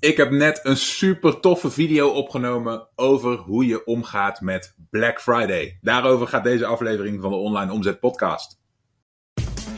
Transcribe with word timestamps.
Ik 0.00 0.16
heb 0.16 0.30
net 0.30 0.60
een 0.62 0.76
super 0.76 1.40
toffe 1.40 1.70
video 1.70 2.08
opgenomen 2.08 2.88
over 2.94 3.36
hoe 3.36 3.66
je 3.66 3.86
omgaat 3.86 4.40
met 4.40 4.74
Black 4.90 5.20
Friday. 5.20 5.78
Daarover 5.80 6.26
gaat 6.26 6.44
deze 6.44 6.66
aflevering 6.66 7.20
van 7.20 7.30
de 7.30 7.36
Online 7.36 7.72
Omzet 7.72 8.00
Podcast. 8.00 8.58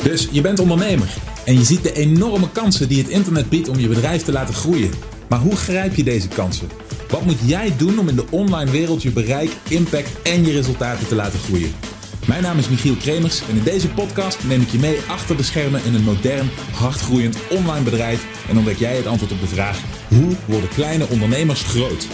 Dus 0.03 0.29
je 0.33 0.41
bent 0.41 0.59
ondernemer 0.59 1.15
en 1.45 1.54
je 1.54 1.65
ziet 1.65 1.83
de 1.83 1.93
enorme 1.93 2.51
kansen 2.51 2.89
die 2.89 3.03
het 3.03 3.09
internet 3.09 3.49
biedt 3.49 3.69
om 3.69 3.79
je 3.79 3.89
bedrijf 3.89 4.23
te 4.23 4.33
laten 4.33 4.54
groeien. 4.54 4.91
Maar 5.29 5.39
hoe 5.39 5.57
grijp 5.57 5.95
je 5.95 6.04
deze 6.04 6.29
kansen? 6.29 6.69
Wat 7.09 7.25
moet 7.25 7.48
jij 7.48 7.77
doen 7.77 7.98
om 7.98 8.09
in 8.09 8.16
de 8.16 8.27
online 8.30 8.71
wereld 8.71 9.03
je 9.03 9.11
bereik, 9.11 9.50
impact 9.69 10.23
en 10.23 10.45
je 10.45 10.53
resultaten 10.53 11.07
te 11.07 11.14
laten 11.14 11.39
groeien? 11.39 11.73
Mijn 12.29 12.42
naam 12.42 12.58
is 12.58 12.68
Michiel 12.68 12.96
Kremers 12.96 13.48
en 13.48 13.56
in 13.56 13.62
deze 13.62 13.90
podcast 13.90 14.45
neem 14.45 14.60
ik 14.60 14.68
je 14.68 14.78
mee 14.78 15.00
achter 15.00 15.36
de 15.36 15.42
schermen 15.42 15.84
in 15.84 15.95
een 15.95 16.02
modern, 16.02 16.48
hardgroeiend 16.72 17.48
online 17.50 17.84
bedrijf 17.84 18.48
en 18.48 18.56
ontdek 18.56 18.77
jij 18.77 18.96
het 18.96 19.06
antwoord 19.06 19.32
op 19.32 19.40
de 19.40 19.46
vraag: 19.46 20.08
hoe 20.08 20.36
worden 20.46 20.68
kleine 20.68 21.09
ondernemers 21.09 21.62
groot? 21.62 22.09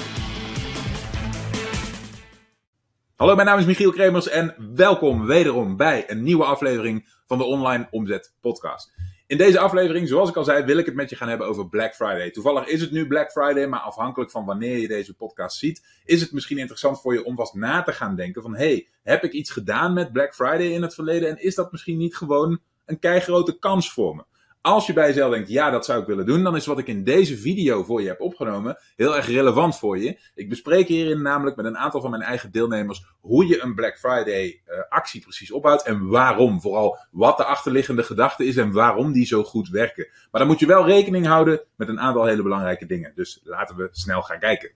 Hallo, 3.15 3.35
mijn 3.35 3.47
naam 3.47 3.59
is 3.59 3.65
Michiel 3.65 3.93
Kremers 3.93 4.29
en 4.29 4.55
welkom 4.75 5.27
wederom 5.27 5.77
bij 5.77 6.11
een 6.11 6.23
nieuwe 6.23 6.45
aflevering 6.45 7.09
van 7.27 7.39
de 7.39 7.45
Online 7.45 7.89
Omzet 7.91 8.35
Podcast. 8.41 8.93
In 9.27 9.39
deze 9.39 9.59
aflevering, 9.59 10.09
zoals 10.09 10.29
ik 10.29 10.37
al 10.37 10.45
zei, 10.45 10.65
wil 10.65 10.79
ik 10.79 10.87
het 10.87 10.95
met 10.95 11.11
je 11.11 11.17
gaan 11.17 11.29
hebben 11.29 11.47
over 11.47 11.69
Black 11.69 11.95
Friday. 11.95 12.31
Toevallig 12.31 12.67
is 12.67 12.81
het 12.81 12.91
nu 12.91 13.07
Black 13.07 13.31
Friday, 13.31 13.67
maar 13.67 13.81
afhankelijk 13.81 14.31
van 14.31 14.45
wanneer 14.45 14.79
je 14.79 14.89
deze 14.89 15.15
podcast 15.15 15.59
ziet, 15.59 15.85
is 16.05 16.21
het 16.21 16.33
misschien 16.33 16.59
interessant 16.59 17.01
voor 17.01 17.13
je 17.13 17.25
om 17.25 17.37
vast 17.37 17.55
na 17.55 17.83
te 17.83 17.93
gaan 17.93 18.17
denken 18.17 18.43
van, 18.43 18.57
hey, 18.57 18.89
heb 19.03 19.25
ik 19.25 19.33
iets 19.33 19.51
gedaan 19.51 19.93
met 19.93 20.13
Black 20.13 20.35
Friday 20.35 20.67
in 20.67 20.83
het 20.83 20.95
verleden 20.95 21.29
en 21.29 21.43
is 21.43 21.55
dat 21.55 21.73
misschien 21.73 21.97
niet 21.97 22.17
gewoon 22.17 22.61
een 22.85 22.99
keigrote 22.99 23.59
kans 23.59 23.93
voor 23.93 24.17
me? 24.17 24.25
Als 24.67 24.87
je 24.87 24.93
bij 24.93 25.07
jezelf 25.07 25.33
denkt, 25.33 25.49
ja, 25.49 25.71
dat 25.71 25.85
zou 25.85 26.01
ik 26.01 26.07
willen 26.07 26.27
doen, 26.27 26.43
dan 26.43 26.57
is 26.57 26.67
wat 26.67 26.79
ik 26.79 26.87
in 26.87 27.05
deze 27.05 27.37
video 27.37 27.83
voor 27.85 28.03
je 28.03 28.09
heb 28.09 28.21
opgenomen 28.21 28.79
heel 28.97 29.17
erg 29.17 29.27
relevant 29.27 29.79
voor 29.79 29.99
je. 29.99 30.19
Ik 30.35 30.49
bespreek 30.49 30.89
hierin 30.89 31.23
namelijk 31.23 31.57
met 31.57 31.65
een 31.65 31.79
aantal 31.79 32.01
van 32.01 32.11
mijn 32.11 32.23
eigen 32.23 32.53
deelnemers 32.53 33.05
hoe 33.21 33.47
je 33.47 33.63
een 33.63 33.75
Black 33.75 33.99
Friday 33.99 34.63
uh, 34.67 34.79
actie 34.89 35.21
precies 35.21 35.51
opbouwt 35.51 35.87
en 35.87 36.09
waarom. 36.09 36.61
Vooral 36.61 36.99
wat 37.11 37.37
de 37.37 37.45
achterliggende 37.45 38.03
gedachte 38.03 38.45
is 38.45 38.57
en 38.57 38.73
waarom 38.73 39.13
die 39.13 39.27
zo 39.27 39.43
goed 39.43 39.69
werken. 39.69 40.09
Maar 40.31 40.41
dan 40.41 40.51
moet 40.51 40.61
je 40.61 40.67
wel 40.67 40.87
rekening 40.87 41.27
houden 41.27 41.61
met 41.77 41.89
een 41.89 42.01
aantal 42.01 42.25
hele 42.25 42.43
belangrijke 42.43 42.87
dingen. 42.87 43.13
Dus 43.15 43.41
laten 43.43 43.77
we 43.77 43.89
snel 43.91 44.23
gaan 44.23 44.39
kijken. 44.39 44.73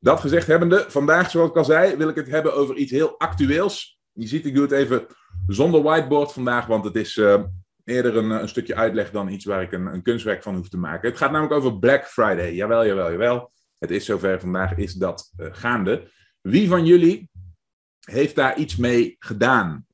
Dat 0.00 0.20
gezegd 0.20 0.46
hebbende, 0.46 0.84
vandaag, 0.88 1.30
zoals 1.30 1.50
ik 1.50 1.56
al 1.56 1.64
zei, 1.64 1.96
wil 1.96 2.08
ik 2.08 2.16
het 2.16 2.28
hebben 2.28 2.54
over 2.54 2.76
iets 2.76 2.92
heel 2.92 3.18
actueels. 3.18 4.00
Je 4.12 4.26
ziet, 4.26 4.46
ik 4.46 4.54
doe 4.54 4.62
het 4.62 4.72
even 4.72 5.06
zonder 5.46 5.82
whiteboard 5.82 6.32
vandaag, 6.32 6.66
want 6.66 6.84
het 6.84 6.96
is. 6.96 7.16
Uh, 7.16 7.42
eerder 7.86 8.16
een, 8.16 8.30
een, 8.30 8.48
stukje 8.48 8.74
uitleg 8.74 9.10
dan 9.10 9.28
iets 9.28 9.44
waar 9.44 9.62
ik 9.62 9.72
een, 9.72 9.86
een, 9.86 10.02
kunstwerk 10.02 10.42
van 10.42 10.54
hoef 10.54 10.68
te 10.68 10.78
maken. 10.78 11.08
Het 11.08 11.18
gaat 11.18 11.30
namelijk 11.30 11.54
over 11.54 11.78
Black 11.78 12.06
Friday. 12.06 12.54
Jawel, 12.54 12.86
jawel, 12.86 13.10
jawel. 13.10 13.52
Het 13.78 13.90
is 13.90 14.04
zover 14.04 14.40
vandaag, 14.40 14.76
is 14.76 14.92
dat 14.92 15.32
uh, 15.36 15.46
gaande. 15.50 16.10
Wie 16.40 16.68
van 16.68 16.86
jullie 16.86 17.30
heeft 18.00 18.34
daar 18.34 18.56
iets 18.56 18.76
mee 18.76 19.16
gedaan? 19.18 19.86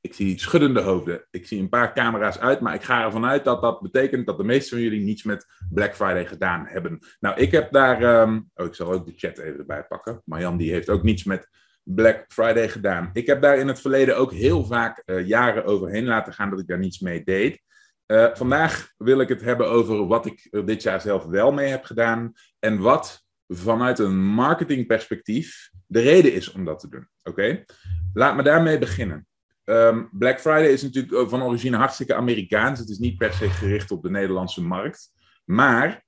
Ik 0.00 0.14
zie 0.14 0.38
schuddende 0.38 0.80
hoofden. 0.80 1.26
Ik 1.30 1.46
zie 1.46 1.60
een 1.60 1.68
paar 1.68 1.94
camera's 1.94 2.38
uit, 2.38 2.60
maar 2.60 2.74
ik 2.74 2.82
ga 2.82 3.04
ervan 3.04 3.24
uit 3.24 3.44
dat 3.44 3.62
dat 3.62 3.80
betekent 3.80 4.26
dat 4.26 4.36
de 4.36 4.44
meeste 4.44 4.74
van 4.74 4.80
jullie 4.80 5.04
niets 5.04 5.22
met 5.22 5.46
Black 5.70 5.94
Friday 5.94 6.26
gedaan 6.26 6.66
hebben. 6.66 6.98
Nou, 7.20 7.40
ik 7.40 7.50
heb 7.50 7.72
daar. 7.72 8.22
Um... 8.22 8.50
oh, 8.54 8.66
ik 8.66 8.74
zal 8.74 8.92
ook 8.92 9.06
de 9.06 9.12
chat 9.16 9.38
even 9.38 9.58
erbij 9.58 9.84
pakken. 9.84 10.22
Marjan, 10.24 10.56
die 10.56 10.72
heeft 10.72 10.88
ook 10.88 11.02
niets 11.02 11.24
met 11.24 11.48
Black 11.94 12.24
Friday 12.28 12.68
gedaan. 12.68 13.10
Ik 13.12 13.26
heb 13.26 13.42
daar 13.42 13.58
in 13.58 13.68
het 13.68 13.80
verleden 13.80 14.16
ook 14.16 14.32
heel 14.32 14.64
vaak 14.64 15.02
uh, 15.06 15.26
jaren 15.26 15.64
overheen 15.64 16.04
laten 16.04 16.32
gaan 16.32 16.50
dat 16.50 16.60
ik 16.60 16.66
daar 16.66 16.78
niets 16.78 16.98
mee 16.98 17.24
deed. 17.24 17.60
Uh, 18.06 18.34
vandaag 18.34 18.92
wil 18.96 19.20
ik 19.20 19.28
het 19.28 19.40
hebben 19.40 19.68
over 19.68 20.06
wat 20.06 20.26
ik 20.26 20.48
er 20.50 20.66
dit 20.66 20.82
jaar 20.82 21.00
zelf 21.00 21.24
wel 21.24 21.52
mee 21.52 21.68
heb 21.68 21.84
gedaan 21.84 22.32
en 22.58 22.78
wat 22.78 23.24
vanuit 23.48 23.98
een 23.98 24.18
marketingperspectief 24.18 25.70
de 25.86 26.00
reden 26.00 26.32
is 26.32 26.52
om 26.52 26.64
dat 26.64 26.80
te 26.80 26.88
doen. 26.88 27.08
Oké, 27.22 27.64
laat 28.12 28.36
me 28.36 28.42
daarmee 28.42 28.78
beginnen. 28.78 29.26
Um, 29.64 30.08
Black 30.12 30.40
Friday 30.40 30.72
is 30.72 30.82
natuurlijk 30.82 31.30
van 31.30 31.42
origine 31.42 31.76
hartstikke 31.76 32.14
Amerikaans. 32.14 32.78
Het 32.78 32.88
is 32.88 32.98
niet 32.98 33.18
per 33.18 33.32
se 33.32 33.50
gericht 33.50 33.90
op 33.90 34.02
de 34.02 34.10
Nederlandse 34.10 34.62
markt. 34.62 35.12
Maar 35.44 36.04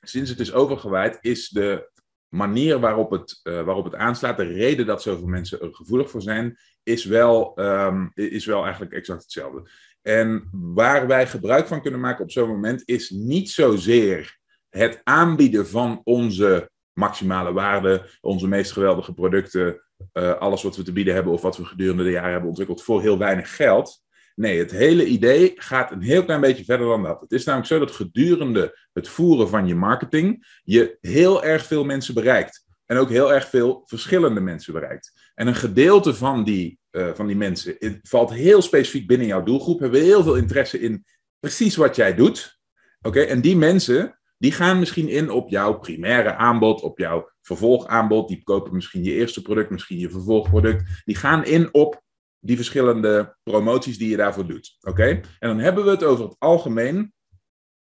sinds 0.00 0.30
het 0.30 0.40
is 0.40 0.52
overgewaaid, 0.52 1.18
is 1.20 1.48
de 1.48 1.90
manier 2.28 2.80
waarop 2.80 3.10
het, 3.10 3.40
uh, 3.44 3.62
waarop 3.62 3.84
het 3.84 3.94
aanslaat, 3.94 4.36
de 4.36 4.42
reden 4.42 4.86
dat 4.86 5.02
zoveel 5.02 5.26
mensen 5.26 5.60
er 5.60 5.74
gevoelig 5.74 6.10
voor 6.10 6.22
zijn, 6.22 6.58
is 6.82 7.04
wel, 7.04 7.60
um, 7.60 8.10
is 8.14 8.46
wel 8.46 8.62
eigenlijk 8.62 8.92
exact 8.92 9.22
hetzelfde. 9.22 9.70
En 10.02 10.48
waar 10.52 11.06
wij 11.06 11.26
gebruik 11.26 11.66
van 11.66 11.82
kunnen 11.82 12.00
maken 12.00 12.24
op 12.24 12.30
zo'n 12.30 12.48
moment 12.48 12.82
is 12.84 13.10
niet 13.10 13.50
zozeer 13.50 14.38
het 14.68 15.00
aanbieden 15.04 15.68
van 15.68 16.00
onze 16.04 16.70
maximale 16.92 17.52
waarde, 17.52 18.10
onze 18.20 18.48
meest 18.48 18.72
geweldige 18.72 19.14
producten, 19.14 19.82
uh, 20.12 20.34
alles 20.34 20.62
wat 20.62 20.76
we 20.76 20.82
te 20.82 20.92
bieden 20.92 21.14
hebben 21.14 21.32
of 21.32 21.42
wat 21.42 21.56
we 21.56 21.64
gedurende 21.64 22.04
de 22.04 22.10
jaren 22.10 22.30
hebben 22.30 22.48
ontwikkeld 22.48 22.82
voor 22.82 23.00
heel 23.00 23.18
weinig 23.18 23.56
geld. 23.56 24.02
Nee, 24.38 24.58
het 24.58 24.70
hele 24.70 25.06
idee 25.06 25.52
gaat 25.54 25.90
een 25.90 26.02
heel 26.02 26.24
klein 26.24 26.40
beetje 26.40 26.64
verder 26.64 26.86
dan 26.86 27.02
dat. 27.02 27.20
Het 27.20 27.32
is 27.32 27.44
namelijk 27.44 27.68
zo 27.70 27.78
dat 27.78 27.90
gedurende 27.90 28.78
het 28.92 29.08
voeren 29.08 29.48
van 29.48 29.66
je 29.66 29.74
marketing 29.74 30.60
je 30.62 30.98
heel 31.00 31.44
erg 31.44 31.66
veel 31.66 31.84
mensen 31.84 32.14
bereikt. 32.14 32.64
En 32.86 32.96
ook 32.96 33.08
heel 33.08 33.32
erg 33.32 33.48
veel 33.48 33.82
verschillende 33.86 34.40
mensen 34.40 34.72
bereikt. 34.72 35.30
En 35.34 35.46
een 35.46 35.54
gedeelte 35.54 36.14
van 36.14 36.44
die, 36.44 36.78
uh, 36.90 37.10
van 37.14 37.26
die 37.26 37.36
mensen 37.36 37.76
valt 38.02 38.32
heel 38.32 38.62
specifiek 38.62 39.06
binnen 39.06 39.26
jouw 39.26 39.42
doelgroep, 39.42 39.80
hebben 39.80 40.02
heel 40.02 40.22
veel 40.22 40.36
interesse 40.36 40.80
in 40.80 41.04
precies 41.38 41.76
wat 41.76 41.96
jij 41.96 42.14
doet. 42.14 42.58
Oké, 43.00 43.20
en 43.20 43.40
die 43.40 43.56
mensen 43.56 44.18
die 44.38 44.52
gaan 44.52 44.78
misschien 44.78 45.08
in 45.08 45.30
op 45.30 45.48
jouw 45.48 45.78
primaire 45.78 46.34
aanbod, 46.34 46.82
op 46.82 46.98
jouw 46.98 47.30
vervolgaanbod. 47.42 48.28
Die 48.28 48.42
kopen 48.42 48.74
misschien 48.74 49.04
je 49.04 49.12
eerste 49.12 49.42
product, 49.42 49.70
misschien 49.70 49.98
je 49.98 50.10
vervolgproduct. 50.10 51.02
Die 51.04 51.16
gaan 51.16 51.44
in 51.44 51.74
op 51.74 52.02
die 52.40 52.56
verschillende 52.56 53.36
promoties 53.42 53.98
die 53.98 54.08
je 54.08 54.16
daarvoor 54.16 54.46
doet. 54.46 54.76
Oké? 54.80 55.08
En 55.38 55.48
dan 55.48 55.58
hebben 55.58 55.84
we 55.84 55.90
het 55.90 56.04
over 56.04 56.24
het 56.24 56.36
algemeen 56.38 57.12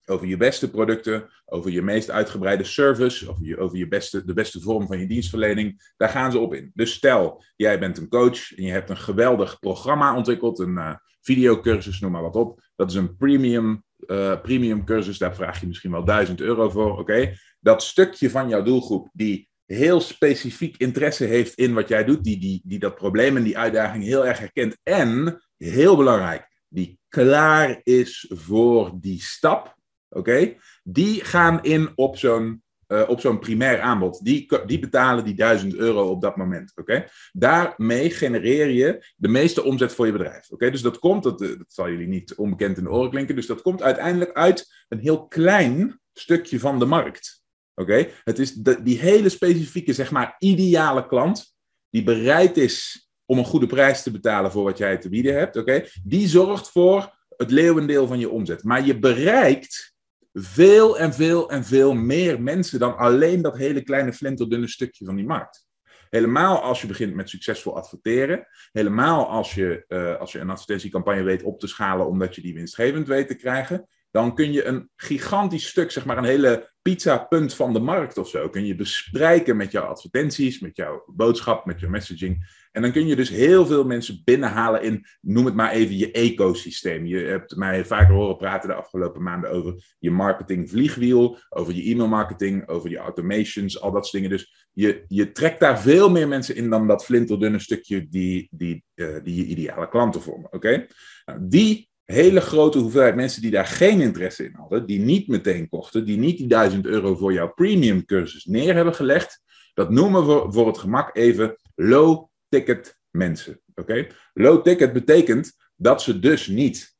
over 0.09 0.27
je 0.27 0.37
beste 0.37 0.69
producten, 0.69 1.29
over 1.45 1.71
je 1.71 1.81
meest 1.81 2.09
uitgebreide 2.09 2.63
service, 2.63 3.29
over, 3.29 3.45
je, 3.45 3.57
over 3.57 3.77
je 3.77 3.87
beste, 3.87 4.25
de 4.25 4.33
beste 4.33 4.61
vorm 4.61 4.87
van 4.87 4.99
je 4.99 5.07
dienstverlening. 5.07 5.93
Daar 5.97 6.09
gaan 6.09 6.31
ze 6.31 6.39
op 6.39 6.53
in. 6.53 6.71
Dus 6.73 6.93
stel, 6.93 7.43
jij 7.55 7.79
bent 7.79 7.97
een 7.97 8.09
coach 8.09 8.55
en 8.55 8.63
je 8.63 8.71
hebt 8.71 8.89
een 8.89 8.97
geweldig 8.97 9.59
programma 9.59 10.15
ontwikkeld, 10.15 10.59
een 10.59 10.73
uh, 10.73 10.95
videocursus, 11.21 11.99
noem 11.99 12.11
maar 12.11 12.21
wat 12.21 12.35
op. 12.35 12.61
Dat 12.75 12.89
is 12.89 12.95
een 12.95 13.15
premium, 13.15 13.83
uh, 13.97 14.41
premium 14.41 14.85
cursus, 14.85 15.17
daar 15.17 15.35
vraag 15.35 15.59
je 15.59 15.67
misschien 15.67 15.91
wel 15.91 16.03
1000 16.03 16.41
euro 16.41 16.69
voor. 16.69 16.99
Oké? 16.99 17.33
Dat 17.59 17.83
stukje 17.83 18.29
van 18.29 18.49
jouw 18.49 18.63
doelgroep 18.63 19.09
die 19.13 19.49
heel 19.75 20.01
specifiek 20.01 20.77
interesse 20.77 21.25
heeft 21.25 21.53
in 21.53 21.73
wat 21.73 21.87
jij 21.87 22.03
doet, 22.03 22.23
die, 22.23 22.39
die, 22.39 22.61
die 22.63 22.79
dat 22.79 22.95
probleem 22.95 23.37
en 23.37 23.43
die 23.43 23.57
uitdaging 23.57 24.03
heel 24.03 24.25
erg 24.25 24.39
herkent. 24.39 24.77
En, 24.83 25.43
heel 25.57 25.95
belangrijk, 25.95 26.47
die 26.67 26.99
klaar 27.07 27.79
is 27.83 28.31
voor 28.35 28.91
die 28.93 29.21
stap, 29.21 29.75
oké? 30.09 30.55
Die 30.83 31.23
gaan 31.23 31.63
in 31.63 31.91
op 31.95 32.17
zo'n 32.17 32.63
uh, 32.87 33.09
op 33.09 33.19
zo'n 33.19 33.39
primair 33.39 33.79
aanbod. 33.79 34.23
Die, 34.23 34.65
die 34.65 34.79
betalen 34.79 35.25
die 35.25 35.35
1000 35.35 35.75
euro 35.75 36.09
op 36.09 36.21
dat 36.21 36.35
moment. 36.35 36.71
oké? 36.75 37.05
Daarmee 37.31 38.09
genereer 38.09 38.69
je 38.69 39.13
de 39.15 39.27
meeste 39.27 39.63
omzet 39.63 39.93
voor 39.93 40.05
je 40.05 40.11
bedrijf. 40.11 40.49
oké? 40.49 40.71
Dus 40.71 40.81
dat 40.81 40.99
komt, 40.99 41.23
dat, 41.23 41.39
dat 41.39 41.65
zal 41.67 41.89
jullie 41.89 42.07
niet 42.07 42.35
onbekend 42.35 42.77
in 42.77 42.83
de 42.83 42.89
oren 42.89 43.09
klinken, 43.09 43.35
dus 43.35 43.45
dat 43.45 43.61
komt 43.61 43.81
uiteindelijk 43.81 44.33
uit 44.33 44.85
een 44.87 44.99
heel 44.99 45.27
klein 45.27 45.99
stukje 46.13 46.59
van 46.59 46.79
de 46.79 46.85
markt. 46.85 47.38
Oké? 47.79 48.07
Het 48.23 48.39
is 48.39 48.53
die 48.53 48.99
hele 48.99 49.29
specifieke, 49.29 49.93
zeg 49.93 50.11
maar, 50.11 50.35
ideale 50.39 51.07
klant, 51.07 51.55
die 51.89 52.03
bereid 52.03 52.57
is 52.57 53.09
om 53.25 53.37
een 53.37 53.45
goede 53.45 53.67
prijs 53.67 54.03
te 54.03 54.11
betalen 54.11 54.51
voor 54.51 54.63
wat 54.63 54.77
jij 54.77 54.97
te 54.97 55.09
bieden 55.09 55.33
hebt, 55.33 55.55
oké? 55.55 55.85
Die 56.03 56.27
zorgt 56.27 56.69
voor 56.69 57.17
het 57.37 57.51
leeuwendeel 57.51 58.07
van 58.07 58.19
je 58.19 58.29
omzet. 58.29 58.63
Maar 58.63 58.85
je 58.85 58.99
bereikt 58.99 59.93
veel 60.33 60.97
en 60.97 61.13
veel 61.13 61.49
en 61.49 61.63
veel 61.63 61.93
meer 61.93 62.41
mensen 62.41 62.79
dan 62.79 62.97
alleen 62.97 63.41
dat 63.41 63.57
hele 63.57 63.81
kleine 63.81 64.13
flinterdunne 64.13 64.67
stukje 64.67 65.05
van 65.05 65.15
die 65.15 65.25
markt. 65.25 65.67
Helemaal 66.09 66.61
als 66.61 66.81
je 66.81 66.87
begint 66.87 67.13
met 67.13 67.29
succesvol 67.29 67.77
adverteren. 67.77 68.47
Helemaal 68.71 69.27
als 69.27 69.53
je, 69.53 69.85
uh, 69.87 70.15
als 70.15 70.31
je 70.31 70.39
een 70.39 70.49
advertentiecampagne 70.49 71.23
weet 71.23 71.43
op 71.43 71.59
te 71.59 71.67
schalen 71.67 72.07
omdat 72.07 72.35
je 72.35 72.41
die 72.41 72.53
winstgevend 72.53 73.07
weet 73.07 73.27
te 73.27 73.35
krijgen. 73.35 73.87
Dan 74.11 74.35
kun 74.35 74.51
je 74.51 74.65
een 74.65 74.89
gigantisch 74.95 75.67
stuk, 75.67 75.91
zeg 75.91 76.05
maar 76.05 76.17
een 76.17 76.23
hele 76.23 76.71
pizza-punt 76.81 77.53
van 77.53 77.73
de 77.73 77.79
markt 77.79 78.17
of 78.17 78.29
zo. 78.29 78.49
Kun 78.49 78.65
je 78.65 78.75
bespreken 78.75 79.57
met 79.57 79.71
jouw 79.71 79.83
advertenties, 79.83 80.59
met 80.59 80.75
jouw 80.75 81.03
boodschap, 81.05 81.65
met 81.65 81.79
jouw 81.79 81.89
messaging. 81.89 82.57
En 82.71 82.81
dan 82.81 82.91
kun 82.91 83.07
je 83.07 83.15
dus 83.15 83.29
heel 83.29 83.65
veel 83.65 83.83
mensen 83.83 84.21
binnenhalen 84.23 84.83
in, 84.83 85.05
noem 85.21 85.45
het 85.45 85.55
maar 85.55 85.71
even, 85.71 85.97
je 85.97 86.11
ecosysteem. 86.11 87.05
Je 87.05 87.17
hebt 87.17 87.55
mij 87.55 87.85
vaker 87.85 88.13
horen 88.13 88.37
praten 88.37 88.69
de 88.69 88.75
afgelopen 88.75 89.23
maanden 89.23 89.51
over 89.51 89.95
je 89.99 90.11
marketing 90.11 90.69
vliegwiel, 90.69 91.37
over 91.49 91.73
je 91.73 91.91
e-mailmarketing, 91.91 92.67
over 92.67 92.89
je 92.89 92.97
automations, 92.97 93.81
al 93.81 93.91
dat 93.91 94.07
soort 94.07 94.23
dingen. 94.23 94.37
Dus 94.37 94.67
je, 94.73 95.03
je 95.07 95.31
trekt 95.31 95.59
daar 95.59 95.81
veel 95.81 96.09
meer 96.09 96.27
mensen 96.27 96.55
in 96.55 96.69
dan 96.69 96.87
dat 96.87 97.05
flinterdunne 97.05 97.59
stukje 97.59 98.07
die, 98.09 98.47
die, 98.51 98.83
uh, 98.95 99.17
die 99.23 99.35
je 99.35 99.45
ideale 99.45 99.89
klanten 99.89 100.21
vormen. 100.21 100.53
Oké? 100.53 100.85
Nou, 101.25 101.39
die 101.41 101.88
hele 102.11 102.41
grote 102.41 102.77
hoeveelheid 102.77 103.15
mensen 103.15 103.41
die 103.41 103.51
daar 103.51 103.65
geen 103.65 104.01
interesse 104.01 104.45
in 104.45 104.55
hadden, 104.55 104.85
die 104.85 104.99
niet 104.99 105.27
meteen 105.27 105.69
kochten, 105.69 106.05
die 106.05 106.17
niet 106.17 106.37
die 106.37 106.47
1000 106.47 106.85
euro 106.85 107.15
voor 107.15 107.33
jouw 107.33 107.53
premium 107.53 108.05
cursus 108.05 108.45
neer 108.45 108.75
hebben 108.75 108.95
gelegd, 108.95 109.41
dat 109.73 109.89
noemen 109.89 110.27
we 110.27 110.51
voor 110.51 110.67
het 110.67 110.77
gemak 110.77 111.15
even 111.15 111.55
low 111.75 112.27
ticket 112.47 112.99
mensen. 113.09 113.61
Oké? 113.75 114.07
Low 114.33 114.63
ticket 114.63 114.93
betekent 114.93 115.51
dat 115.75 116.01
ze 116.01 116.19
dus 116.19 116.47
niet 116.47 116.95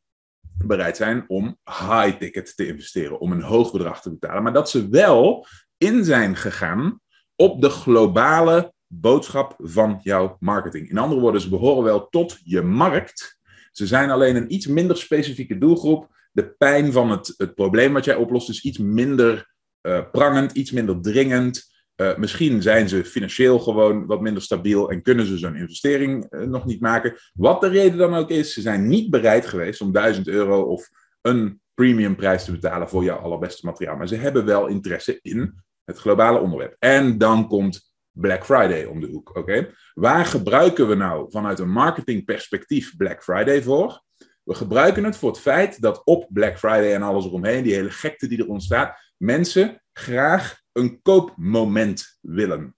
bereid 0.66 0.98
zijn 0.98 1.26
om 1.28 1.58
high 1.66 2.18
ticket 2.18 2.56
te 2.56 2.68
investeren, 2.68 3.20
om 3.20 3.32
een 3.32 3.42
hoog 3.42 3.72
bedrag 3.72 4.02
te 4.02 4.10
betalen, 4.10 4.44
maar 4.44 4.54
dat 4.54 4.70
ze 4.70 4.90
wel 4.90 5.46
in 5.78 6.04
zijn 6.04 6.36
gegaan 6.36 7.00
op 7.36 7.62
de 7.62 7.70
globale 7.70 8.74
boodschap 8.88 9.56
van 9.58 10.00
jouw 10.04 10.38
marketing. 10.40 10.90
In 10.90 10.98
andere 10.98 11.22
woorden, 11.22 11.42
ze 11.42 11.50
behoren 11.50 11.84
wel 11.84 12.10
tot 12.10 12.40
je 12.44 12.62
markt. 12.62 13.39
Ze 13.80 13.88
zijn 13.88 14.10
alleen 14.10 14.36
een 14.36 14.54
iets 14.54 14.68
minder 14.68 14.98
specifieke 14.98 15.58
doelgroep. 15.58 16.08
De 16.32 16.56
pijn 16.58 16.92
van 16.92 17.12
het, 17.12 17.34
het 17.38 17.56
probleem 17.56 17.94
wat 17.94 18.06
jij 18.06 18.16
oplost 18.16 18.50
is 18.50 18.64
iets 18.64 18.78
minder 18.78 19.54
uh, 19.82 20.02
prangend, 20.12 20.52
iets 20.52 20.72
minder 20.72 21.02
dringend. 21.02 21.68
Uh, 21.96 22.18
misschien 22.18 22.62
zijn 22.62 22.90
ze 22.90 23.06
financieel 23.06 23.60
gewoon 23.60 24.06
wat 24.06 24.22
minder 24.22 24.44
stabiel 24.44 24.90
en 24.90 25.02
kunnen 25.02 25.26
ze 25.26 25.38
zo'n 25.38 25.56
investering 25.56 26.28
uh, 26.30 26.42
nog 26.42 26.66
niet 26.66 26.82
maken. 26.82 27.16
Wat 27.34 27.62
de 27.62 27.68
reden 27.68 27.98
dan 27.98 28.14
ook 28.14 28.30
is, 28.30 28.54
ze 28.54 28.62
zijn 28.62 28.88
niet 28.88 29.10
bereid 29.10 29.46
geweest 29.46 29.82
om 29.82 29.92
1000 29.92 30.28
euro 30.28 30.62
of 30.62 30.90
een 31.22 31.62
premium 31.74 32.16
prijs 32.16 32.44
te 32.44 32.52
betalen 32.52 32.90
voor 32.90 33.04
jouw 33.04 33.18
allerbeste 33.18 33.66
materiaal. 33.66 33.98
Maar 33.98 34.08
ze 34.08 34.16
hebben 34.16 34.46
wel 34.46 34.68
interesse 34.68 35.20
in 35.22 35.64
het 35.86 35.98
globale 35.98 36.40
onderwerp. 36.40 36.76
En 36.80 37.18
dan 37.18 37.48
komt 37.48 37.89
Black 38.20 38.46
Friday 38.46 38.86
om 38.86 39.00
de 39.00 39.08
hoek. 39.08 39.36
Oké? 39.36 39.74
Waar 39.94 40.26
gebruiken 40.26 40.88
we 40.88 40.96
nou 40.96 41.32
vanuit 41.32 41.60
een 41.60 41.72
marketingperspectief 41.72 42.98
Black 42.98 43.24
Friday 43.24 43.62
voor? 43.64 44.04
We 44.44 44.56
gebruiken 44.56 45.04
het 45.04 45.18
voor 45.18 45.30
het 45.30 45.40
feit 45.40 45.82
dat 45.82 46.02
op 46.04 46.28
Black 46.30 46.60
Friday 46.60 46.94
en 46.94 47.02
alles 47.02 47.26
eromheen, 47.26 47.64
die 47.64 47.74
hele 47.74 47.92
gekte 47.92 48.28
die 48.28 48.40
er 48.40 48.48
ontstaat, 48.48 49.14
mensen 49.18 49.82
graag 49.94 50.62
een 50.72 51.02
koopmoment 51.02 52.18
willen. 52.22 52.76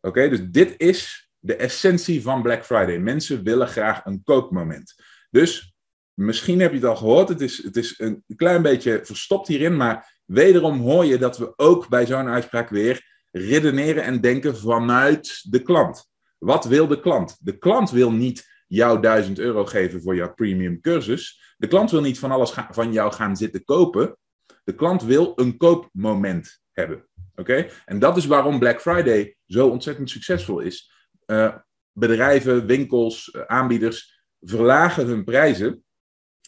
Oké, 0.00 0.28
dus 0.28 0.40
dit 0.50 0.74
is 0.76 1.30
de 1.38 1.56
essentie 1.56 2.22
van 2.22 2.42
Black 2.42 2.64
Friday. 2.64 2.98
Mensen 2.98 3.42
willen 3.42 3.68
graag 3.68 4.04
een 4.04 4.22
koopmoment. 4.24 4.94
Dus 5.30 5.74
misschien 6.14 6.60
heb 6.60 6.70
je 6.70 6.76
het 6.76 6.86
al 6.86 6.96
gehoord, 6.96 7.28
het 7.28 7.40
is, 7.40 7.62
het 7.62 7.76
is 7.76 7.98
een 7.98 8.24
klein 8.36 8.62
beetje 8.62 9.00
verstopt 9.02 9.48
hierin, 9.48 9.76
maar 9.76 10.20
wederom 10.24 10.80
hoor 10.80 11.04
je 11.04 11.18
dat 11.18 11.38
we 11.38 11.52
ook 11.56 11.88
bij 11.88 12.06
zo'n 12.06 12.28
uitspraak 12.28 12.68
weer 12.68 13.09
redeneren 13.30 14.02
en 14.02 14.20
denken 14.20 14.56
vanuit 14.56 15.46
de 15.50 15.62
klant. 15.62 16.08
Wat 16.38 16.64
wil 16.64 16.86
de 16.86 17.00
klant? 17.00 17.36
De 17.40 17.58
klant 17.58 17.90
wil 17.90 18.12
niet 18.12 18.48
jou 18.66 19.00
1000 19.00 19.38
euro 19.38 19.64
geven 19.64 20.02
voor 20.02 20.14
jouw 20.14 20.34
premium 20.34 20.80
cursus. 20.80 21.54
De 21.56 21.66
klant 21.66 21.90
wil 21.90 22.00
niet 22.00 22.18
van 22.18 22.30
alles 22.30 22.52
van 22.70 22.92
jou 22.92 23.12
gaan 23.12 23.36
zitten 23.36 23.64
kopen. 23.64 24.16
De 24.64 24.74
klant 24.74 25.02
wil 25.02 25.32
een 25.36 25.56
koopmoment 25.56 26.60
hebben. 26.70 27.08
Oké? 27.34 27.66
En 27.84 27.98
dat 27.98 28.16
is 28.16 28.26
waarom 28.26 28.58
Black 28.58 28.80
Friday 28.80 29.36
zo 29.46 29.68
ontzettend 29.68 30.10
succesvol 30.10 30.60
is. 30.60 30.92
Uh, 31.26 31.56
bedrijven, 31.92 32.66
winkels, 32.66 33.32
uh, 33.36 33.42
aanbieders 33.42 34.24
verlagen 34.40 35.06
hun 35.06 35.24
prijzen 35.24 35.84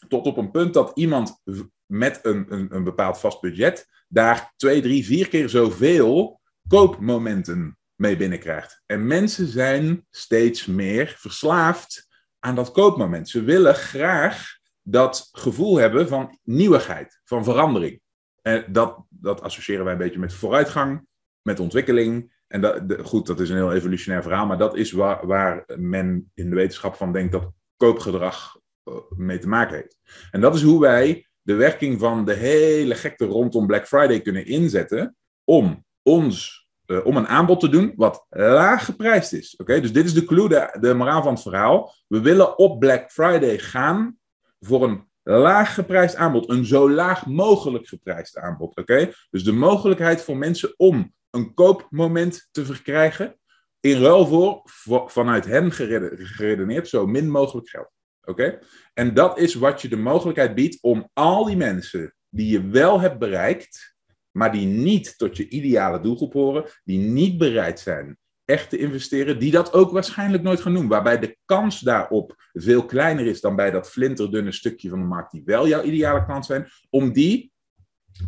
tot 0.08 0.26
op 0.26 0.36
een 0.36 0.50
punt 0.50 0.74
dat 0.74 0.92
iemand 0.94 1.40
met 1.86 2.18
een, 2.22 2.46
een, 2.48 2.74
een 2.74 2.84
bepaald 2.84 3.18
vast 3.18 3.40
budget 3.40 3.86
daar 4.08 4.52
twee, 4.56 4.82
drie, 4.82 5.04
vier 5.04 5.28
keer 5.28 5.48
zoveel 5.48 6.40
koopmomenten 6.68 7.78
mee 7.94 8.16
binnenkrijgt. 8.16 8.82
En 8.86 9.06
mensen 9.06 9.46
zijn 9.46 10.06
steeds 10.10 10.66
meer 10.66 11.14
verslaafd 11.18 12.08
aan 12.38 12.54
dat 12.54 12.70
koopmoment. 12.70 13.28
Ze 13.28 13.42
willen 13.42 13.74
graag 13.74 14.58
dat 14.82 15.28
gevoel 15.32 15.76
hebben 15.76 16.08
van 16.08 16.38
nieuwigheid, 16.42 17.20
van 17.24 17.44
verandering. 17.44 18.00
En 18.42 18.72
dat, 18.72 19.04
dat 19.08 19.42
associëren 19.42 19.84
wij 19.84 19.92
een 19.92 19.98
beetje 19.98 20.18
met 20.18 20.34
vooruitgang, 20.34 21.06
met 21.42 21.60
ontwikkeling. 21.60 22.40
En 22.46 22.60
dat, 22.60 22.82
goed, 23.02 23.26
dat 23.26 23.40
is 23.40 23.50
een 23.50 23.56
heel 23.56 23.72
evolutionair 23.72 24.22
verhaal, 24.22 24.46
maar 24.46 24.58
dat 24.58 24.76
is 24.76 24.92
waar, 24.92 25.26
waar 25.26 25.64
men 25.76 26.30
in 26.34 26.50
de 26.50 26.56
wetenschap 26.56 26.94
van 26.94 27.12
denkt 27.12 27.32
dat 27.32 27.52
koopgedrag 27.76 28.56
eh, 28.82 28.94
mee 29.16 29.38
te 29.38 29.48
maken 29.48 29.76
heeft. 29.76 29.98
En 30.30 30.40
dat 30.40 30.54
is 30.54 30.62
hoe 30.62 30.80
wij 30.80 31.26
de 31.42 31.54
werking 31.54 32.00
van 32.00 32.24
de 32.24 32.34
hele 32.34 32.94
gekte 32.94 33.24
rondom 33.24 33.66
Black 33.66 33.86
Friday 33.86 34.20
kunnen 34.20 34.46
inzetten 34.46 35.16
om 35.44 35.84
ons 36.02 36.62
uh, 36.86 37.06
om 37.06 37.16
een 37.16 37.28
aanbod 37.28 37.60
te 37.60 37.68
doen 37.68 37.92
wat 37.96 38.26
laag 38.30 38.84
geprijsd 38.84 39.32
is. 39.32 39.56
Oké, 39.56 39.80
Dus 39.80 39.92
dit 39.92 40.04
is 40.04 40.14
de 40.14 40.24
clue, 40.24 40.48
de, 40.48 40.76
de 40.80 40.94
moraal 40.94 41.22
van 41.22 41.32
het 41.32 41.42
verhaal. 41.42 41.94
We 42.08 42.20
willen 42.20 42.58
op 42.58 42.80
Black 42.80 43.10
Friday 43.10 43.58
gaan 43.58 44.18
voor 44.60 44.82
een 44.82 45.10
laag 45.22 45.74
geprijsd 45.74 46.16
aanbod. 46.16 46.48
Een 46.48 46.64
zo 46.64 46.90
laag 46.90 47.26
mogelijk 47.26 47.88
geprijsd 47.88 48.38
aanbod. 48.38 48.76
Oké, 48.76 49.12
Dus 49.30 49.44
de 49.44 49.52
mogelijkheid 49.52 50.22
voor 50.22 50.36
mensen 50.36 50.74
om 50.76 51.14
een 51.30 51.54
koopmoment 51.54 52.48
te 52.50 52.64
verkrijgen. 52.64 53.36
In 53.80 54.00
ruil 54.00 54.26
voor, 54.64 55.10
vanuit 55.10 55.44
hen 55.44 55.72
geredeneerd, 55.72 56.88
zo 56.88 57.06
min 57.06 57.30
mogelijk 57.30 57.68
geld. 57.68 57.90
Oké? 58.24 58.58
En 58.94 59.14
dat 59.14 59.38
is 59.38 59.54
wat 59.54 59.82
je 59.82 59.88
de 59.88 59.96
mogelijkheid 59.96 60.54
biedt 60.54 60.82
om 60.82 61.10
al 61.12 61.44
die 61.44 61.56
mensen 61.56 62.14
die 62.28 62.50
je 62.50 62.68
wel 62.68 63.00
hebt 63.00 63.18
bereikt 63.18 63.91
maar 64.32 64.52
die 64.52 64.66
niet 64.66 65.18
tot 65.18 65.36
je 65.36 65.48
ideale 65.48 66.00
doelgroep 66.00 66.32
horen, 66.32 66.64
die 66.84 66.98
niet 66.98 67.38
bereid 67.38 67.80
zijn 67.80 68.18
echt 68.44 68.70
te 68.70 68.78
investeren, 68.78 69.38
die 69.38 69.50
dat 69.50 69.72
ook 69.72 69.90
waarschijnlijk 69.90 70.42
nooit 70.42 70.60
gaan 70.60 70.74
doen. 70.74 70.88
Waarbij 70.88 71.18
de 71.18 71.36
kans 71.44 71.80
daarop 71.80 72.34
veel 72.52 72.84
kleiner 72.86 73.26
is 73.26 73.40
dan 73.40 73.56
bij 73.56 73.70
dat 73.70 73.90
flinterdunne 73.90 74.52
stukje 74.52 74.88
van 74.88 74.98
de 74.98 75.04
markt 75.04 75.32
die 75.32 75.42
wel 75.44 75.68
jouw 75.68 75.82
ideale 75.82 76.24
klant 76.24 76.46
zijn, 76.46 76.68
om 76.90 77.12
die 77.12 77.52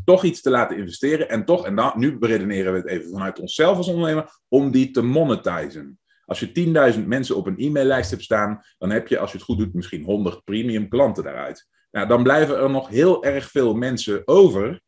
toch 0.04 0.24
iets 0.24 0.40
te 0.40 0.50
laten 0.50 0.76
investeren 0.76 1.28
en 1.28 1.44
toch, 1.44 1.66
en 1.66 1.76
dan, 1.76 1.92
nu 1.96 2.18
beredeneren 2.18 2.72
we 2.72 2.78
het 2.78 2.88
even 2.88 3.10
vanuit 3.10 3.40
onszelf 3.40 3.76
als 3.76 3.88
ondernemer, 3.88 4.40
om 4.48 4.70
die 4.70 4.90
te 4.90 5.02
monetizen. 5.02 5.98
Als 6.24 6.40
je 6.40 6.94
10.000 6.94 7.06
mensen 7.06 7.36
op 7.36 7.46
een 7.46 7.58
e-maillijst 7.58 8.10
hebt 8.10 8.22
staan, 8.22 8.60
dan 8.78 8.90
heb 8.90 9.08
je, 9.08 9.18
als 9.18 9.30
je 9.30 9.36
het 9.36 9.46
goed 9.46 9.58
doet, 9.58 9.74
misschien 9.74 10.04
100 10.04 10.44
premium 10.44 10.88
klanten 10.88 11.24
daaruit. 11.24 11.68
Nou, 11.90 12.08
dan 12.08 12.22
blijven 12.22 12.56
er 12.58 12.70
nog 12.70 12.88
heel 12.88 13.24
erg 13.24 13.50
veel 13.50 13.74
mensen 13.74 14.22
over 14.24 14.82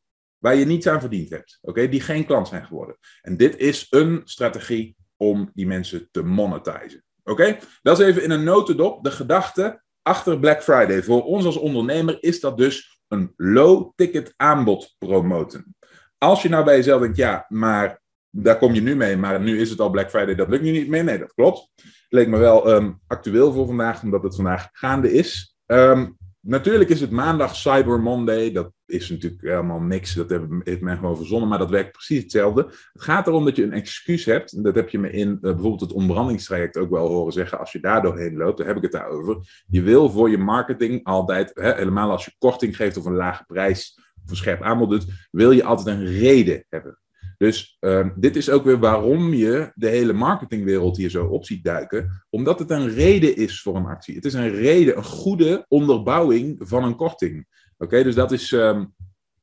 waar 0.47 0.57
je 0.57 0.67
niets 0.67 0.87
aan 0.87 1.01
verdiend 1.01 1.31
hebt, 1.31 1.59
oké, 1.61 1.89
die 1.89 2.01
geen 2.01 2.27
klant 2.27 2.49
zijn 2.49 2.67
geworden. 2.67 2.97
En 3.23 3.37
dit 3.37 3.57
is 3.57 3.87
een 3.91 4.21
strategie 4.25 4.97
om 5.17 5.51
die 5.55 5.67
mensen 5.67 6.09
te 6.11 6.23
monetizen. 6.23 7.05
Oké, 7.25 7.59
dat 7.83 7.99
is 7.99 8.07
even 8.07 8.23
in 8.23 8.31
een 8.31 8.45
notendop. 8.45 9.05
De 9.05 9.11
gedachte 9.11 9.83
achter 10.03 10.39
Black 10.39 10.63
Friday 10.63 11.03
voor 11.03 11.25
ons 11.25 11.45
als 11.45 11.57
ondernemer 11.57 12.17
is 12.21 12.41
dat 12.41 12.57
dus 12.57 13.01
een 13.09 13.33
low-ticket 13.37 14.33
aanbod 14.37 14.95
promoten. 14.99 15.77
Als 16.19 16.43
je 16.43 16.49
nou 16.49 16.65
bij 16.65 16.77
jezelf 16.77 17.01
denkt, 17.01 17.17
ja, 17.17 17.47
maar 17.49 18.01
daar 18.31 18.59
kom 18.59 18.75
je 18.75 18.81
nu 18.81 18.97
mee, 18.97 19.17
maar 19.17 19.41
nu 19.41 19.61
is 19.61 19.71
het 19.71 19.81
al 19.81 19.91
Black 19.91 20.11
Friday, 20.11 20.35
dat 20.35 20.49
lukt 20.49 20.63
nu 20.63 20.71
niet 20.71 20.89
meer. 20.89 21.05
Nee, 21.05 21.19
dat 21.19 21.35
klopt. 21.35 21.71
Leek 22.09 22.29
me 22.29 22.39
wel 22.39 22.75
um, 22.75 23.01
actueel 23.07 23.53
voor 23.53 23.67
vandaag, 23.67 24.03
omdat 24.03 24.23
het 24.23 24.35
vandaag 24.35 24.69
gaande 24.73 25.13
is. 25.13 25.57
Um, 25.67 26.17
Natuurlijk 26.49 26.91
is 26.91 27.01
het 27.01 27.11
maandag 27.11 27.57
Cyber 27.57 28.01
Monday. 28.01 28.53
Dat 28.53 28.73
is 28.87 29.11
natuurlijk 29.11 29.43
helemaal 29.43 29.81
niks. 29.81 30.15
Dat 30.15 30.31
heeft 30.63 30.81
men 30.81 30.99
gewoon 30.99 31.17
verzonnen, 31.17 31.49
maar 31.49 31.59
dat 31.59 31.71
werkt 31.71 31.93
precies 31.93 32.23
hetzelfde. 32.23 32.63
Het 32.93 33.03
gaat 33.03 33.27
erom 33.27 33.45
dat 33.45 33.57
je 33.57 33.63
een 33.63 33.73
excuus 33.73 34.25
hebt. 34.25 34.65
Dat 34.65 34.75
heb 34.75 34.89
je 34.89 34.99
me 34.99 35.11
in 35.11 35.29
uh, 35.29 35.41
bijvoorbeeld 35.41 35.81
het 35.81 35.93
ontbrandingstraject 35.93 36.77
ook 36.77 36.91
wel 36.91 37.09
horen 37.09 37.33
zeggen. 37.33 37.59
Als 37.59 37.73
je 37.73 37.81
daar 37.81 38.03
doorheen 38.03 38.37
loopt, 38.37 38.59
daar 38.59 38.67
heb 38.67 38.77
ik 38.77 38.83
het 38.83 38.93
daarover. 38.93 39.65
Je 39.67 39.83
wil 39.83 40.11
voor 40.11 40.31
je 40.31 40.39
marketing 40.39 41.05
altijd, 41.05 41.51
hè, 41.55 41.75
helemaal 41.75 42.11
als 42.11 42.25
je 42.25 42.35
korting 42.39 42.77
geeft 42.77 42.97
of 42.97 43.05
een 43.05 43.15
lage 43.15 43.45
prijs 43.47 43.99
een 44.27 44.37
scherp 44.37 44.63
aanbod 44.63 44.91
doet, 44.91 45.07
wil 45.31 45.51
je 45.51 45.65
altijd 45.65 45.97
een 45.97 46.07
reden 46.07 46.65
hebben. 46.69 46.99
Dus 47.37 47.77
uh, 47.81 48.09
dit 48.17 48.37
is 48.37 48.51
ook 48.51 48.65
weer 48.65 48.79
waarom 48.79 49.35
je 49.35 49.73
de 49.75 49.89
hele 49.89 50.13
marketingwereld 50.13 50.97
hier 50.97 51.11
zo 51.11 51.27
op 51.27 51.45
ziet 51.45 51.65
duiken. 51.65 52.25
Omdat 52.31 52.59
het 52.59 52.71
een 52.71 52.89
reden 52.89 53.37
is 53.37 53.63
voor 53.63 53.77
een 53.77 53.87
actie. 53.87 54.15
Het 54.15 54.25
is 54.25 54.35
een 54.35 54.51
reden, 54.51 54.97
een 54.97 55.05
goede 55.05 55.65
onderbouwing 55.69 56.57
van 56.59 56.85
een 56.85 56.97
korting. 56.97 57.47
Oké, 57.79 58.03
dus 58.03 58.15
dat 58.15 58.33
is 58.33 58.53
um, 58.53 58.95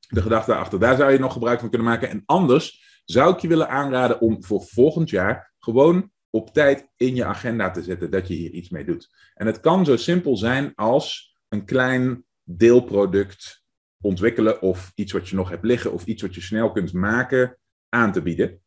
de 0.08 0.22
gedachte 0.22 0.50
daarachter. 0.52 0.80
Daar 0.80 0.98
zou 0.98 1.12
je 1.12 1.20
nog 1.20 1.34
gebruik 1.34 1.60
van 1.60 1.70
kunnen 1.70 1.88
maken. 1.88 2.10
En 2.10 2.24
anders 2.26 3.02
zou 3.06 3.34
ik 3.34 3.40
je 3.40 3.48
willen 3.48 3.70
aanraden 3.70 4.22
om 4.22 4.44
voor 4.44 4.62
volgend 4.62 5.10
jaar 5.10 5.54
gewoon 5.60 6.12
op 6.30 6.54
tijd 6.54 6.88
in 6.98 7.16
je 7.16 7.26
agenda 7.26 7.72
te 7.72 7.84
zetten 7.84 8.12
dat 8.12 8.28
je 8.28 8.34
hier 8.34 8.52
iets 8.52 8.70
mee 8.70 8.86
doet. 8.86 9.10
En 9.34 9.46
het 9.46 9.60
kan 9.60 9.86
zo 9.86 9.98
simpel 9.98 10.38
zijn 10.38 10.72
als 10.76 11.38
een 11.50 11.66
klein 11.66 12.26
deelproduct 12.44 13.64
ontwikkelen 14.02 14.62
of 14.62 14.92
iets 14.96 15.12
wat 15.12 15.30
je 15.30 15.36
nog 15.36 15.50
hebt 15.50 15.64
liggen 15.64 15.94
of 15.94 16.06
iets 16.06 16.22
wat 16.22 16.36
je 16.36 16.42
snel 16.42 16.72
kunt 16.72 16.94
maken 16.94 17.58
aan 17.94 18.12
te 18.12 18.22
bieden. 18.22 18.62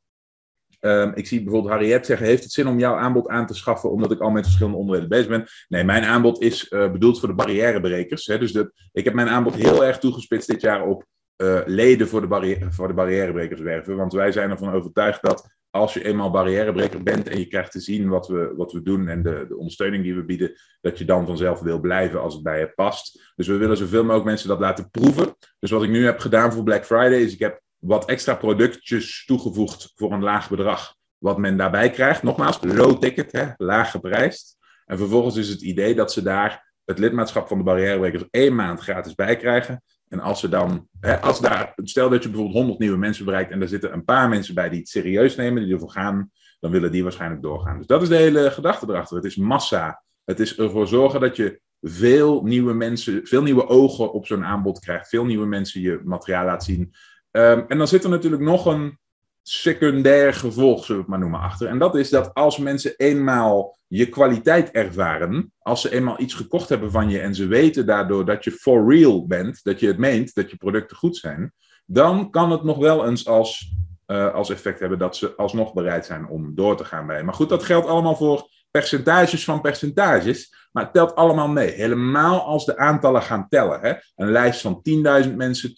Um, 0.80 1.12
ik 1.14 1.26
zie 1.26 1.42
bijvoorbeeld 1.42 1.72
Harriet 1.72 2.06
zeggen: 2.06 2.26
Heeft 2.26 2.42
het 2.42 2.52
zin 2.52 2.66
om 2.66 2.78
jouw 2.78 2.94
aanbod 2.94 3.28
aan 3.28 3.46
te 3.46 3.54
schaffen 3.54 3.90
omdat 3.90 4.12
ik 4.12 4.20
al 4.20 4.30
met 4.30 4.44
verschillende 4.44 4.78
onderdelen 4.78 5.08
bezig 5.08 5.28
ben? 5.28 5.46
Nee, 5.68 5.84
mijn 5.84 6.04
aanbod 6.04 6.42
is 6.42 6.70
uh, 6.70 6.92
bedoeld 6.92 7.18
voor 7.18 7.28
de 7.28 7.34
barrièrebrekers. 7.34 8.26
Hè? 8.26 8.38
Dus 8.38 8.52
ik 8.92 9.04
heb 9.04 9.14
mijn 9.14 9.28
aanbod 9.28 9.54
heel 9.54 9.84
erg 9.84 9.98
toegespitst 9.98 10.48
dit 10.48 10.60
jaar 10.60 10.86
op 10.86 11.04
uh, 11.36 11.60
leden 11.64 12.08
voor 12.08 12.20
de, 12.20 12.26
barrière, 12.26 12.72
voor 12.72 12.88
de 12.88 12.94
barrièrebrekers. 12.94 13.86
Want 13.86 14.12
wij 14.12 14.32
zijn 14.32 14.50
ervan 14.50 14.72
overtuigd 14.72 15.22
dat 15.22 15.54
als 15.70 15.94
je 15.94 16.04
eenmaal 16.04 16.30
barrièrebreker 16.30 17.02
bent 17.02 17.28
en 17.28 17.38
je 17.38 17.46
krijgt 17.46 17.72
te 17.72 17.80
zien 17.80 18.08
wat 18.08 18.28
we, 18.28 18.52
wat 18.56 18.72
we 18.72 18.82
doen 18.82 19.08
en 19.08 19.22
de, 19.22 19.44
de 19.48 19.56
ondersteuning 19.56 20.02
die 20.02 20.14
we 20.14 20.24
bieden, 20.24 20.52
dat 20.80 20.98
je 20.98 21.04
dan 21.04 21.26
vanzelf 21.26 21.60
wil 21.60 21.80
blijven 21.80 22.20
als 22.20 22.34
het 22.34 22.42
bij 22.42 22.58
je 22.58 22.72
past. 22.74 23.32
Dus 23.36 23.46
we 23.46 23.56
willen 23.56 23.76
zoveel 23.76 24.02
mogelijk 24.02 24.24
mensen 24.24 24.48
dat 24.48 24.60
laten 24.60 24.90
proeven. 24.90 25.36
Dus 25.58 25.70
wat 25.70 25.82
ik 25.82 25.90
nu 25.90 26.04
heb 26.04 26.18
gedaan 26.18 26.52
voor 26.52 26.62
Black 26.62 26.84
Friday 26.84 27.20
is 27.20 27.32
ik 27.32 27.38
heb 27.38 27.62
wat 27.86 28.04
extra 28.04 28.34
productjes 28.34 29.24
toegevoegd 29.24 29.92
voor 29.94 30.12
een 30.12 30.22
laag 30.22 30.48
bedrag. 30.48 30.94
Wat 31.18 31.38
men 31.38 31.56
daarbij 31.56 31.90
krijgt, 31.90 32.22
nogmaals, 32.22 32.58
low 32.62 33.00
ticket, 33.00 33.32
hè, 33.32 33.46
laag 33.56 33.90
geprijsd. 33.90 34.56
En 34.84 34.98
vervolgens 34.98 35.36
is 35.36 35.48
het 35.48 35.62
idee 35.62 35.94
dat 35.94 36.12
ze 36.12 36.22
daar 36.22 36.74
het 36.84 36.98
lidmaatschap 36.98 37.48
van 37.48 37.58
de 37.58 37.64
barrièrebrekers 37.64 38.24
één 38.30 38.54
maand 38.54 38.80
gratis 38.80 39.14
bij 39.14 39.36
krijgen. 39.36 39.82
En 40.08 40.20
als 40.20 40.40
ze 40.40 40.48
dan, 40.48 40.88
hè, 41.00 41.20
als 41.20 41.40
daar, 41.40 41.72
stel 41.76 42.10
dat 42.10 42.22
je 42.22 42.28
bijvoorbeeld 42.28 42.58
100 42.58 42.78
nieuwe 42.78 42.96
mensen 42.96 43.24
bereikt 43.24 43.50
en 43.50 43.60
er 43.60 43.68
zitten 43.68 43.92
een 43.92 44.04
paar 44.04 44.28
mensen 44.28 44.54
bij 44.54 44.68
die 44.68 44.78
het 44.78 44.88
serieus 44.88 45.36
nemen, 45.36 45.64
die 45.64 45.72
ervoor 45.72 45.90
gaan, 45.90 46.30
dan 46.60 46.70
willen 46.70 46.92
die 46.92 47.02
waarschijnlijk 47.02 47.42
doorgaan. 47.42 47.78
Dus 47.78 47.86
dat 47.86 48.02
is 48.02 48.08
de 48.08 48.16
hele 48.16 48.50
gedachte 48.50 48.86
erachter. 48.88 49.16
Het 49.16 49.24
is 49.24 49.36
massa. 49.36 50.02
Het 50.24 50.40
is 50.40 50.56
ervoor 50.56 50.86
zorgen 50.86 51.20
dat 51.20 51.36
je 51.36 51.60
veel 51.80 52.42
nieuwe 52.42 52.72
mensen, 52.72 53.26
veel 53.26 53.42
nieuwe 53.42 53.66
ogen 53.66 54.12
op 54.12 54.26
zo'n 54.26 54.44
aanbod 54.44 54.78
krijgt, 54.78 55.08
veel 55.08 55.24
nieuwe 55.24 55.46
mensen 55.46 55.80
je 55.80 56.00
materiaal 56.04 56.44
laat 56.44 56.64
zien. 56.64 56.94
Um, 57.36 57.64
en 57.68 57.78
dan 57.78 57.88
zit 57.88 58.04
er 58.04 58.10
natuurlijk 58.10 58.42
nog 58.42 58.66
een 58.66 58.98
secundair 59.42 60.34
gevolg, 60.34 60.84
zullen 60.84 60.94
we 60.94 61.00
het 61.00 61.06
maar 61.06 61.18
noemen, 61.18 61.40
achter. 61.40 61.68
En 61.68 61.78
dat 61.78 61.94
is 61.94 62.10
dat 62.10 62.34
als 62.34 62.58
mensen 62.58 62.94
eenmaal 62.96 63.78
je 63.86 64.08
kwaliteit 64.08 64.70
ervaren, 64.70 65.52
als 65.58 65.80
ze 65.80 65.92
eenmaal 65.92 66.20
iets 66.20 66.34
gekocht 66.34 66.68
hebben 66.68 66.90
van 66.90 67.10
je 67.10 67.20
en 67.20 67.34
ze 67.34 67.46
weten 67.46 67.86
daardoor 67.86 68.24
dat 68.24 68.44
je 68.44 68.50
for 68.50 68.92
real 68.94 69.26
bent, 69.26 69.60
dat 69.62 69.80
je 69.80 69.86
het 69.86 69.98
meent, 69.98 70.34
dat 70.34 70.50
je 70.50 70.56
producten 70.56 70.96
goed 70.96 71.16
zijn, 71.16 71.52
dan 71.86 72.30
kan 72.30 72.50
het 72.50 72.62
nog 72.62 72.78
wel 72.78 73.06
eens 73.06 73.26
als, 73.26 73.72
uh, 74.06 74.34
als 74.34 74.50
effect 74.50 74.80
hebben 74.80 74.98
dat 74.98 75.16
ze 75.16 75.34
alsnog 75.36 75.72
bereid 75.72 76.06
zijn 76.06 76.28
om 76.28 76.54
door 76.54 76.76
te 76.76 76.84
gaan 76.84 77.06
bij. 77.06 77.24
Maar 77.24 77.34
goed, 77.34 77.48
dat 77.48 77.62
geldt 77.62 77.86
allemaal 77.86 78.16
voor 78.16 78.48
percentages 78.78 79.44
van 79.44 79.60
percentages, 79.60 80.68
maar 80.72 80.92
telt 80.92 81.14
allemaal 81.14 81.48
mee. 81.48 81.70
Helemaal 81.70 82.42
als 82.42 82.64
de 82.64 82.76
aantallen 82.76 83.22
gaan 83.22 83.48
tellen. 83.48 83.80
Hè? 83.80 83.94
Een 84.16 84.30
lijst 84.30 84.60
van 84.60 84.82
10.000 85.24 85.34
mensen, 85.34 85.72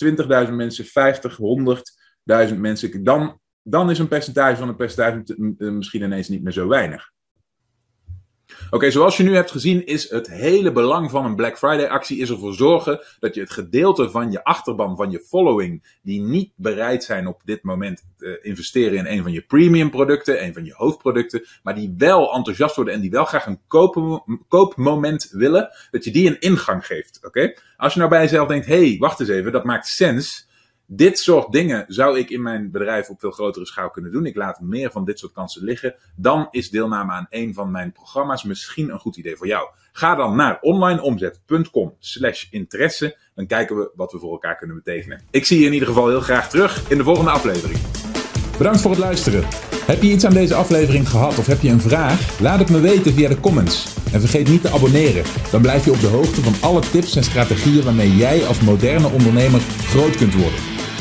20.000 0.46 0.52
mensen, 0.52 0.84
50, 0.84 1.38
100.000 2.48 2.56
mensen, 2.56 3.04
dan 3.04 3.40
dan 3.70 3.90
is 3.90 3.98
een 3.98 4.08
percentage 4.08 4.56
van 4.56 4.68
een 4.68 4.76
percentage 4.76 5.22
misschien 5.56 6.02
ineens 6.02 6.28
niet 6.28 6.42
meer 6.42 6.52
zo 6.52 6.68
weinig. 6.68 7.12
Oké, 8.70 8.90
zoals 8.90 9.16
je 9.16 9.22
nu 9.22 9.34
hebt 9.34 9.50
gezien 9.50 9.86
is 9.86 10.10
het 10.10 10.30
hele 10.30 10.72
belang 10.72 11.10
van 11.10 11.24
een 11.24 11.36
Black 11.36 11.58
Friday 11.58 11.86
actie 11.86 12.18
is 12.18 12.30
ervoor 12.30 12.54
zorgen 12.54 13.00
dat 13.20 13.34
je 13.34 13.40
het 13.40 13.50
gedeelte 13.50 14.10
van 14.10 14.30
je 14.30 14.44
achterban, 14.44 14.96
van 14.96 15.10
je 15.10 15.20
following, 15.20 15.98
die 16.02 16.20
niet 16.20 16.52
bereid 16.56 17.04
zijn 17.04 17.26
op 17.26 17.40
dit 17.44 17.62
moment 17.62 18.06
te 18.16 18.38
investeren 18.42 18.98
in 18.98 19.06
een 19.06 19.22
van 19.22 19.32
je 19.32 19.42
premium 19.42 19.90
producten, 19.90 20.44
een 20.44 20.52
van 20.52 20.64
je 20.64 20.74
hoofdproducten, 20.74 21.46
maar 21.62 21.74
die 21.74 21.94
wel 21.98 22.34
enthousiast 22.34 22.76
worden 22.76 22.94
en 22.94 23.00
die 23.00 23.10
wel 23.10 23.24
graag 23.24 23.46
een 23.46 23.60
koopmoment 24.48 25.28
willen, 25.30 25.68
dat 25.90 26.04
je 26.04 26.10
die 26.10 26.28
een 26.28 26.40
ingang 26.40 26.86
geeft. 26.86 27.18
Oké? 27.26 27.54
Als 27.76 27.92
je 27.92 27.98
nou 27.98 28.10
bij 28.10 28.22
jezelf 28.22 28.48
denkt, 28.48 28.66
hé, 28.66 28.88
hey, 28.88 28.96
wacht 28.98 29.20
eens 29.20 29.28
even, 29.28 29.52
dat 29.52 29.64
maakt 29.64 29.86
sens 29.86 30.47
dit 30.90 31.18
soort 31.18 31.52
dingen 31.52 31.84
zou 31.88 32.18
ik 32.18 32.30
in 32.30 32.42
mijn 32.42 32.70
bedrijf 32.70 33.08
op 33.08 33.20
veel 33.20 33.30
grotere 33.30 33.66
schaal 33.66 33.90
kunnen 33.90 34.12
doen. 34.12 34.26
Ik 34.26 34.36
laat 34.36 34.60
meer 34.60 34.90
van 34.90 35.04
dit 35.04 35.18
soort 35.18 35.32
kansen 35.32 35.64
liggen. 35.64 35.94
Dan 36.16 36.48
is 36.50 36.70
deelname 36.70 37.12
aan 37.12 37.26
een 37.30 37.54
van 37.54 37.70
mijn 37.70 37.92
programma's 37.92 38.42
misschien 38.42 38.90
een 38.90 38.98
goed 38.98 39.16
idee 39.16 39.36
voor 39.36 39.46
jou. 39.46 39.68
Ga 39.92 40.14
dan 40.14 40.36
naar 40.36 40.58
onlineomzet.com 40.60 41.94
slash 41.98 42.46
interesse. 42.50 43.16
Dan 43.34 43.46
kijken 43.46 43.76
we 43.76 43.90
wat 43.94 44.12
we 44.12 44.18
voor 44.18 44.32
elkaar 44.32 44.56
kunnen 44.56 44.76
betekenen. 44.76 45.22
Ik 45.30 45.44
zie 45.44 45.60
je 45.60 45.66
in 45.66 45.72
ieder 45.72 45.88
geval 45.88 46.08
heel 46.08 46.20
graag 46.20 46.50
terug 46.50 46.90
in 46.90 46.98
de 46.98 47.04
volgende 47.04 47.30
aflevering. 47.30 47.78
Bedankt 48.58 48.80
voor 48.80 48.90
het 48.90 49.00
luisteren. 49.00 49.44
Heb 49.86 50.02
je 50.02 50.10
iets 50.10 50.24
aan 50.24 50.32
deze 50.32 50.54
aflevering 50.54 51.08
gehad 51.08 51.38
of 51.38 51.46
heb 51.46 51.60
je 51.60 51.68
een 51.68 51.80
vraag? 51.80 52.40
Laat 52.40 52.58
het 52.58 52.70
me 52.70 52.80
weten 52.80 53.12
via 53.12 53.28
de 53.28 53.40
comments. 53.40 53.96
En 54.12 54.20
vergeet 54.20 54.48
niet 54.48 54.62
te 54.62 54.70
abonneren. 54.70 55.24
Dan 55.50 55.62
blijf 55.62 55.84
je 55.84 55.90
op 55.90 56.00
de 56.00 56.06
hoogte 56.06 56.42
van 56.42 56.54
alle 56.60 56.80
tips 56.80 57.16
en 57.16 57.24
strategieën 57.24 57.84
waarmee 57.84 58.16
jij 58.16 58.46
als 58.46 58.60
moderne 58.60 59.08
ondernemer 59.08 59.60
groot 59.60 60.16
kunt 60.16 60.34
worden. 60.34 60.77